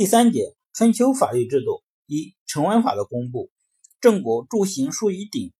[0.00, 3.50] 第三节，春秋法律制度一成文法的公布。
[4.00, 5.52] 郑国著行书于鼎，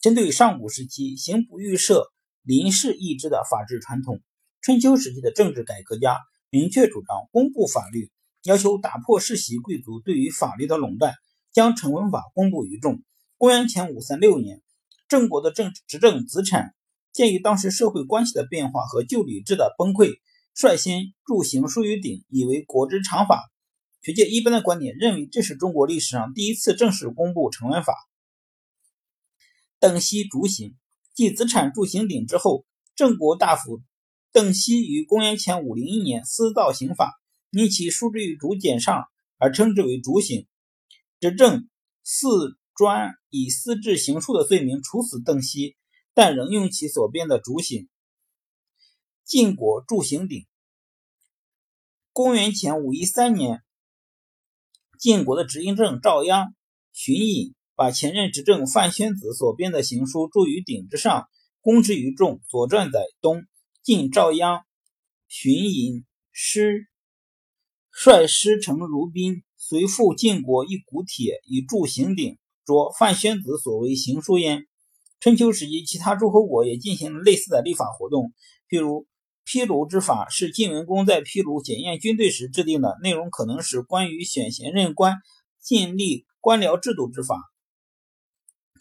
[0.00, 2.12] 针对上古时期刑部预设
[2.44, 4.20] 临事议制的法治传统，
[4.60, 8.12] 春秋时期的政治改革家明确主张公布法律，
[8.44, 11.14] 要求打破世袭贵族对于法律的垄断，
[11.52, 13.02] 将成文法公布于众。
[13.38, 14.62] 公元前五三六年，
[15.08, 16.76] 郑国的政执政子产
[17.12, 20.20] 鉴于当时社会关系的变化和旧礼制的崩溃，
[20.54, 23.50] 率先著行书于鼎，以为国之常法。
[24.02, 27.94] 学界一般的观点认为，这是中国历史上第一次正式公布成文法。
[29.78, 30.74] 邓锡逐行，
[31.14, 32.64] 继子产铸刑鼎之后，
[32.96, 33.82] 郑国大夫
[34.32, 39.04] 邓锡于公元前五零一年私造刑法，因其书之于竹简上
[39.36, 40.46] 而称之为竹刑。
[41.18, 41.68] 执政
[42.02, 45.76] 四专以私制刑书的罪名处死邓锡，
[46.14, 47.90] 但仍用其所编的竹刑。
[49.24, 50.46] 晋国铸刑鼎，
[52.14, 53.62] 公元前五一三年。
[55.00, 56.52] 晋国的执行政赵鞅
[56.92, 61.26] 荀隐把前任执政范宣子所编的行书著于鼎之上，
[61.62, 62.42] 公之于众。
[62.50, 63.44] 左传载东
[63.82, 64.60] 晋赵鞅
[65.26, 66.86] 荀隐师
[67.90, 74.66] 率师承如宾，随赴晋国一古铁以铸行鼎，着范宣子所为行书焉。
[75.18, 78.34] 春秋时期，其他诸侯国也进行了类似的立法活动，
[78.68, 79.06] 譬如。
[79.52, 85.16] 披卢之法是晋文公在披卢检验军队时制定的，内容可能是关于选贤任官、
[85.60, 87.36] 建立官僚制度之法。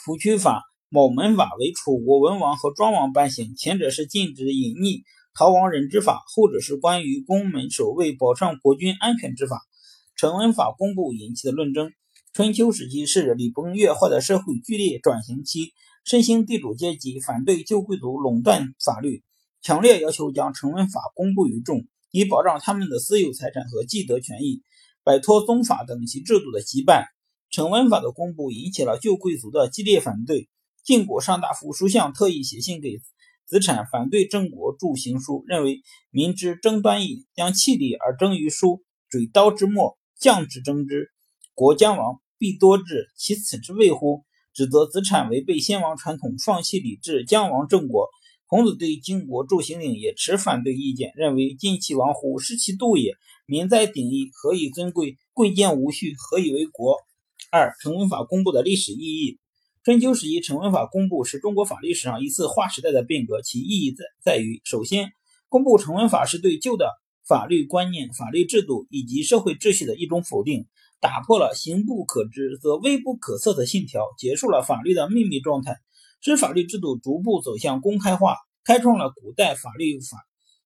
[0.06, 5.02] 蒲曲法、某门法为楚国文王和庄王颁行，前者是禁止隐匿
[5.34, 9.60] 逃亡人之法，后者是关于宫门守卫、保障国君安全之法。
[10.16, 11.90] 成文法公布引起的论争。
[12.32, 15.74] 春秋时期是礼崩乐坏的社会剧烈转型期，
[16.06, 19.24] 新兴地主阶级反对旧贵族垄断法律。
[19.62, 24.64] 强烈要求将成文法公布于众，以保障他们的私有财产和既得权益，
[25.04, 27.04] 摆脱宗法等其制度的羁绊。
[27.52, 30.50] 成文法的公布引起了旧贵族的激烈反对。
[30.84, 33.02] 晋国上大夫叔向特意写信给
[33.46, 41.12] 子产，反对郑国著行书，认为民之争端矣，将弃礼而争于书，嘴刀之末，将之争之，
[41.54, 44.24] 国将亡，必多至，其此之谓乎？
[44.54, 48.08] 指责子产违背先王传统，放弃礼制，将亡郑国。
[48.50, 53.14] 孔子对晋国著行令也持反对意见，认为晋其亡乎失其度也。
[53.46, 55.20] 民在鼎矣，何以尊贵？
[55.36, 56.98] 贵贱无序，何以为国？
[57.52, 59.38] 二、成文法公布的历史意义。
[59.84, 65.12] 春秋时期成文法公布是中国法律史上一次划时代的变革，其意义在在于：首先，
[65.48, 66.90] 公布成文法是对旧的
[67.28, 70.66] 法律观念、法律制度以及社会秩序的一种否定，
[71.00, 75.78] 打破了行不可知则微不可测的信条，结束了法律的秘密状态。
[76.22, 80.18] 使法律制度逐步走向公开化，开创了古代法律法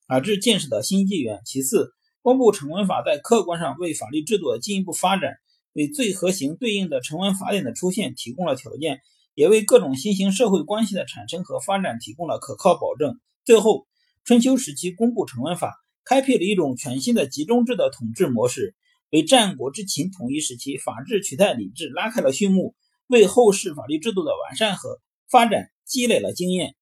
[0.07, 1.41] 法治建设的新纪元。
[1.45, 1.91] 其次，
[2.21, 5.33] 公布成文法在客观上为法律制度的进一步发展，
[5.73, 8.99] 为最和刑对应的成文法典的出现提供了条件，
[9.35, 13.19] 也为各种新型社会关系的产生和发展提供了可靠保证。
[13.45, 13.85] 最后，
[14.23, 18.75] 春秋时期公布成文法，开辟了一种全新的集中制的统治模式，
[19.11, 22.73] 为战国之秦统一时期法治取代礼制拉开了序幕，
[23.07, 24.99] 为后世法律制度的完善和。
[25.33, 26.75] 发展积累了经验。